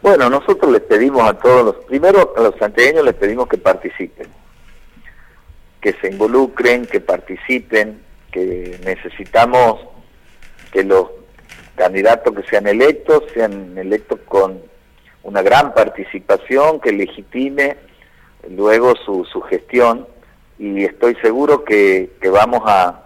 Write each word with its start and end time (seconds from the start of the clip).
Bueno, 0.00 0.30
nosotros 0.30 0.70
les 0.70 0.82
pedimos 0.82 1.28
a 1.28 1.34
todos 1.34 1.64
los, 1.64 1.84
primero 1.86 2.32
a 2.36 2.40
los 2.40 2.54
santiagueños 2.56 3.04
les 3.04 3.14
pedimos 3.14 3.48
que 3.48 3.58
participen, 3.58 4.28
que 5.80 5.92
se 5.94 6.08
involucren, 6.08 6.86
que 6.86 7.00
participen, 7.00 8.00
que 8.30 8.78
necesitamos 8.84 9.80
que 10.72 10.84
los 10.84 11.08
candidatos 11.74 12.34
que 12.34 12.42
sean 12.44 12.66
electos 12.66 13.24
sean 13.34 13.76
electos 13.76 14.20
con 14.26 14.60
una 15.22 15.42
gran 15.42 15.74
participación 15.74 16.80
que 16.80 16.92
legitime 16.92 17.76
luego 18.50 18.94
su, 19.04 19.24
su 19.24 19.40
gestión 19.42 20.06
y 20.58 20.84
estoy 20.84 21.16
seguro 21.16 21.64
que, 21.64 22.10
que 22.20 22.28
vamos 22.28 22.62
a, 22.66 23.02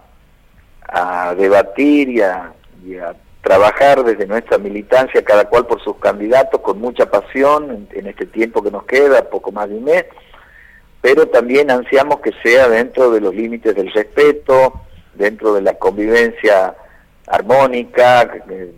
a 0.87 1.35
debatir 1.35 2.09
y 2.09 2.21
a, 2.21 2.53
y 2.85 2.97
a 2.97 3.15
trabajar 3.43 4.03
desde 4.03 4.25
nuestra 4.25 4.57
militancia, 4.57 5.23
cada 5.23 5.45
cual 5.45 5.67
por 5.67 5.83
sus 5.83 5.97
candidatos, 5.97 6.61
con 6.61 6.79
mucha 6.79 7.11
pasión 7.11 7.87
en, 7.91 8.07
este 8.07 8.25
tiempo 8.25 8.63
que 8.63 8.71
nos 8.71 8.85
queda, 8.85 9.29
poco 9.29 9.51
más 9.51 9.69
de 9.69 9.75
un 9.75 9.83
mes, 9.83 10.05
pero 11.01 11.27
también 11.27 11.69
ansiamos 11.69 12.21
que 12.21 12.31
sea 12.41 12.69
dentro 12.69 13.11
de 13.11 13.19
los 13.19 13.35
límites 13.35 13.75
del 13.75 13.91
respeto, 13.91 14.81
dentro 15.13 15.53
de 15.53 15.61
la 15.61 15.73
convivencia 15.73 16.73
armónica, 17.27 18.31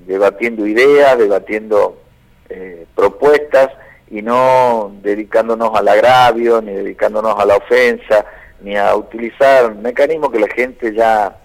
debatiendo 0.07 0.65
ideas, 0.65 1.17
debatiendo 1.19 2.01
eh, 2.49 2.87
propuestas 2.95 3.69
y 4.09 4.23
no 4.23 4.95
dedicándonos 5.03 5.77
al 5.77 5.87
agravio, 5.87 6.59
ni 6.63 6.73
dedicándonos 6.73 7.39
a 7.39 7.45
la 7.45 7.57
ofensa, 7.57 8.25
ni 8.61 8.75
a 8.75 8.95
utilizar 8.95 9.75
mecanismos 9.75 10.31
que 10.31 10.39
la 10.39 10.47
gente 10.47 10.91
ya 10.91 11.37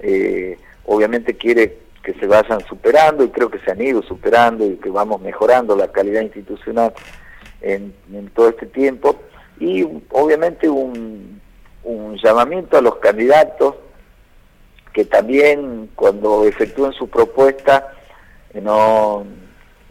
eh, 0.00 0.58
obviamente 0.86 1.34
quiere 1.36 1.83
que 2.04 2.14
se 2.14 2.26
vayan 2.26 2.60
superando 2.66 3.24
y 3.24 3.30
creo 3.30 3.50
que 3.50 3.58
se 3.60 3.70
han 3.70 3.80
ido 3.80 4.02
superando 4.02 4.64
y 4.64 4.76
que 4.76 4.90
vamos 4.90 5.20
mejorando 5.22 5.74
la 5.74 5.88
calidad 5.90 6.20
institucional 6.20 6.92
en, 7.62 7.94
todo 8.34 8.50
este 8.50 8.66
tiempo. 8.66 9.16
Y 9.58 9.82
obviamente 10.10 10.68
un, 10.68 11.40
llamamiento 12.22 12.78
a 12.78 12.82
los 12.82 12.96
candidatos 12.96 13.74
que 14.92 15.04
también 15.04 15.90
cuando 15.94 16.44
efectúen 16.44 16.92
su 16.92 17.08
propuesta 17.08 17.92
eh, 18.54 18.60
no, 18.60 19.24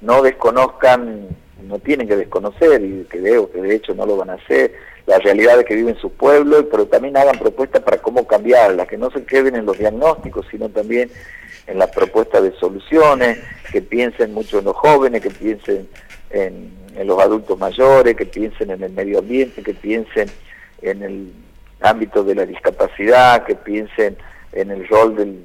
no 0.01 0.21
desconozcan, 0.21 1.27
no 1.67 1.79
tienen 1.79 2.07
que 2.07 2.15
desconocer 2.15 2.83
y 2.83 3.05
que 3.09 3.19
veo 3.19 3.51
que 3.51 3.61
de 3.61 3.75
hecho 3.75 3.93
no 3.93 4.05
lo 4.05 4.17
van 4.17 4.29
a 4.29 4.33
hacer, 4.33 4.73
la 5.05 5.19
realidad 5.19 5.57
de 5.57 5.65
que 5.65 5.75
viven 5.75 5.97
su 5.97 6.11
pueblo, 6.11 6.69
pero 6.69 6.85
también 6.85 7.17
hagan 7.17 7.37
propuestas 7.37 7.81
para 7.81 7.97
cómo 7.97 8.25
cambiarla, 8.25 8.85
que 8.85 8.97
no 8.97 9.11
se 9.11 9.25
queden 9.25 9.55
en 9.55 9.65
los 9.65 9.77
diagnósticos, 9.77 10.45
sino 10.49 10.69
también 10.69 11.09
en 11.67 11.79
la 11.79 11.87
propuesta 11.87 12.41
de 12.41 12.53
soluciones, 12.53 13.39
que 13.71 13.81
piensen 13.81 14.33
mucho 14.33 14.59
en 14.59 14.65
los 14.65 14.75
jóvenes, 14.75 15.21
que 15.21 15.29
piensen 15.29 15.87
en, 16.29 16.71
los 17.05 17.19
adultos 17.19 17.57
mayores, 17.57 18.15
que 18.15 18.25
piensen 18.25 18.69
en 18.69 18.83
el 18.83 18.91
medio 18.91 19.19
ambiente, 19.19 19.63
que 19.63 19.73
piensen 19.73 20.29
en 20.81 21.01
el 21.01 21.33
ámbito 21.81 22.23
de 22.23 22.35
la 22.35 22.45
discapacidad, 22.45 23.43
que 23.45 23.55
piensen 23.55 24.15
en 24.51 24.71
el 24.71 24.87
rol 24.87 25.15
del, 25.15 25.43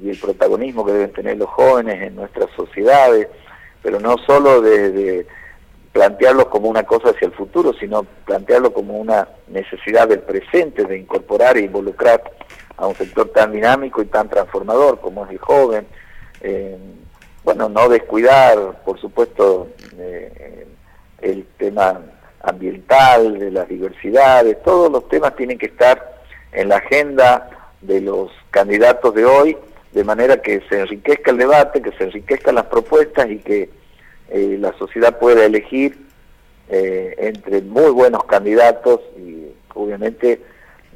y 0.00 0.08
el 0.08 0.16
protagonismo 0.16 0.86
que 0.86 0.92
deben 0.92 1.12
tener 1.12 1.36
los 1.36 1.48
jóvenes 1.48 2.00
en 2.02 2.14
nuestras 2.14 2.48
sociedades, 2.56 3.28
pero 3.88 4.00
no 4.00 4.18
solo 4.26 4.60
de, 4.60 5.26
plantearlo 5.92 6.50
como 6.50 6.68
una 6.68 6.82
cosa 6.82 7.08
hacia 7.08 7.24
el 7.24 7.32
futuro, 7.32 7.72
sino 7.72 8.02
plantearlo 8.26 8.70
como 8.74 8.98
una 8.98 9.26
necesidad 9.46 10.06
del 10.06 10.20
presente, 10.20 10.84
de 10.84 10.98
incorporar 10.98 11.56
e 11.56 11.62
involucrar 11.62 12.22
a 12.76 12.86
un 12.86 12.94
sector 12.94 13.30
tan 13.30 13.50
dinámico 13.50 14.02
y 14.02 14.04
tan 14.04 14.28
transformador 14.28 15.00
como 15.00 15.24
es 15.24 15.30
el 15.30 15.38
joven. 15.38 15.86
Eh, 16.42 16.76
bueno, 17.42 17.70
no 17.70 17.88
descuidar, 17.88 18.82
por 18.84 19.00
supuesto, 19.00 19.68
eh, 19.96 20.66
el 21.22 21.46
tema 21.56 21.98
ambiental, 22.42 23.38
de 23.38 23.50
las 23.50 23.66
diversidades, 23.68 24.62
todos 24.64 24.92
los 24.92 25.08
temas 25.08 25.34
tienen 25.34 25.56
que 25.56 25.66
estar 25.66 26.20
en 26.52 26.68
la 26.68 26.76
agenda 26.76 27.72
de 27.80 28.02
los 28.02 28.30
candidatos 28.50 29.14
de 29.14 29.24
hoy, 29.24 29.56
de 29.92 30.04
manera 30.04 30.40
que 30.42 30.62
se 30.68 30.80
enriquezca 30.80 31.30
el 31.30 31.38
debate, 31.38 31.82
que 31.82 31.92
se 31.92 32.04
enriquezcan 32.04 32.54
las 32.56 32.66
propuestas 32.66 33.30
y 33.30 33.38
que 33.38 33.70
eh, 34.30 34.56
la 34.60 34.72
sociedad 34.78 35.18
pueda 35.18 35.44
elegir 35.44 36.06
entre 36.70 37.62
muy 37.62 37.90
buenos 37.90 38.24
candidatos 38.24 39.00
y 39.16 39.46
obviamente 39.72 40.38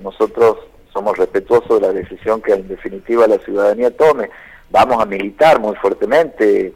nosotros 0.03 0.58
somos 0.92 1.16
respetuosos 1.16 1.80
de 1.80 1.86
la 1.86 1.92
decisión 1.92 2.42
que 2.42 2.53
en 2.53 2.69
definitiva 2.69 3.26
la 3.26 3.38
ciudadanía 3.38 3.97
tome. 3.97 4.28
Vamos 4.70 5.03
a 5.03 5.06
militar 5.06 5.60
muy 5.60 5.74
fuertemente, 5.76 6.72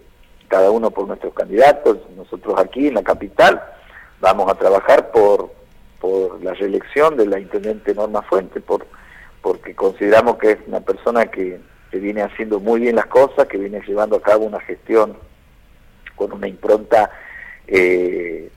cada 0.49 0.71
uno 0.71 0.91
por 0.91 1.07
nuestros 1.07 1.35
candidatos, 1.35 1.99
nosotros 2.17 2.55
aquí 2.59 2.89
en 2.89 2.95
la 2.95 3.03
capital 3.03 3.63
vamos 4.21 4.51
a 4.51 4.55
trabajar 4.55 5.11
por, 5.11 5.51
por 6.01 6.43
la 6.43 6.55
reelección 6.55 7.17
de 7.17 7.27
la 7.27 7.39
intendente 7.39 7.95
Norma 7.95 8.23
Fuente, 8.23 8.61
por, 8.61 8.87
porque 9.43 9.75
consideramos 9.75 10.39
que 10.39 10.53
es 10.53 10.59
una 10.67 10.81
persona 10.81 11.27
que, 11.27 11.61
que 11.97 12.03
viene 12.03 12.23
haciendo 12.23 12.61
muy 12.61 12.81
bien 12.81 12.97
las 12.97 13.07
cosas, 13.07 13.49
que 13.49 13.57
viene 13.57 13.81
llevando 13.87 14.17
a 14.17 14.23
cabo 14.23 14.45
una 14.45 14.61
gestión 14.61 15.17
con 16.15 16.31
una 16.33 16.47
impronta 16.47 17.11
eh, 17.67 18.51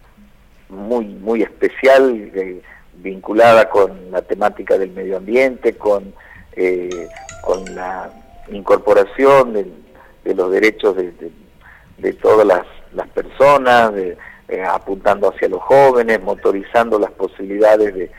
muy, 0.69 1.05
muy 1.05 1.41
especial. 1.41 2.31
de 2.31 2.61
vinculada 3.01 3.69
con 3.69 4.11
la 4.11 4.21
temática 4.21 4.77
del 4.77 4.91
medio 4.91 5.17
ambiente, 5.17 5.77
con, 5.77 6.13
eh, 6.53 7.07
con 7.41 7.63
la 7.75 8.11
incorporación 8.51 9.53
de, 9.53 10.35
los 10.35 10.51
derechos 10.51 10.95
de, 10.95 12.13
todas 12.13 12.45
las, 12.45 13.07
personas, 13.09 13.91
eh, 13.95 14.63
apuntando 14.63 15.29
hacia 15.29 15.47
los 15.47 15.61
jóvenes, 15.61 16.21
motorizando 16.21 16.99
las 16.99 17.11
posibilidades 17.11 17.93
de, 17.95 18.11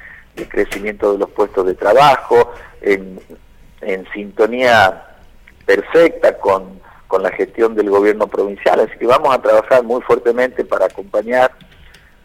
crecimiento 0.49 1.13
de 1.13 1.19
los 1.19 1.31
puestos 1.31 1.67
de 1.67 1.75
trabajo, 1.75 2.53
en, 2.81 3.21
sintonía 4.15 5.07
perfecta 5.71 6.37
con, 6.39 6.81
con 7.07 7.23
la 7.23 7.31
gestión 7.31 7.77
del 7.77 7.91
gobierno 7.91 8.27
provincial. 8.27 8.81
Así 8.81 8.99
que 8.99 9.07
vamos 9.07 9.33
a 9.33 9.41
trabajar 9.41 9.85
muy 9.85 10.01
fuertemente 10.03 10.65
para 10.65 10.87
acompañar 10.87 11.53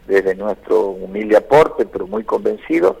desde 0.08 0.34
nuestro 0.34 0.88
humilde 0.88 1.36
aporte, 1.36 1.86
pero 1.86 2.08
muy 2.08 2.24
convencido 2.24 2.98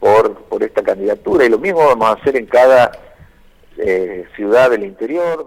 por, 0.00 0.34
por 0.44 0.62
esta 0.62 0.82
candidatura. 0.82 1.44
Y 1.44 1.50
lo 1.50 1.58
mismo 1.58 1.84
vamos 1.84 2.08
a 2.08 2.12
hacer 2.12 2.36
en 2.36 2.46
cada 2.46 2.92
eh, 3.76 4.24
ciudad 4.34 4.70
del 4.70 4.84
interior. 4.84 5.44